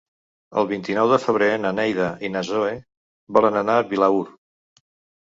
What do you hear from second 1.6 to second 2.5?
na Neida i na